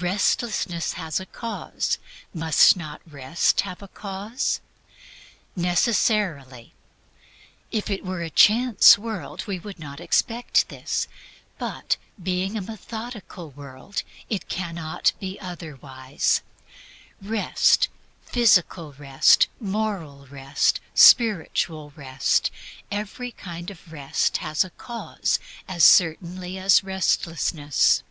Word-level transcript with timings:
Restlessness 0.00 0.94
has 0.94 1.20
a 1.20 1.26
cause: 1.26 1.98
must 2.34 2.76
not 2.76 3.00
Rest 3.08 3.60
have 3.60 3.80
a 3.80 3.86
cause? 3.86 4.60
Necessarily. 5.54 6.74
If 7.70 7.88
it 7.88 8.04
were 8.04 8.20
a 8.22 8.28
chance 8.28 8.98
world 8.98 9.44
we 9.46 9.60
would 9.60 9.78
not 9.78 10.00
expect 10.00 10.68
this; 10.68 11.06
but, 11.60 11.96
being 12.20 12.56
a 12.56 12.60
methodical 12.60 13.50
world, 13.52 14.02
it 14.28 14.48
cannot 14.48 15.12
be 15.20 15.38
otherwise. 15.38 16.42
Rest, 17.22 17.86
physical 18.22 18.94
rest, 18.94 19.46
moral 19.60 20.26
rest, 20.26 20.80
spiritual 20.92 21.92
rest, 21.94 22.50
every 22.90 23.30
kind 23.30 23.70
of 23.70 23.92
rest 23.92 24.38
has 24.38 24.64
a 24.64 24.70
cause, 24.70 25.38
as 25.68 25.84
certainly 25.84 26.58
as 26.58 26.82
restlessness. 26.82 28.02